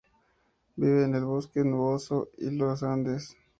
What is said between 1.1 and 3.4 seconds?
el bosque nuboso de los Andes.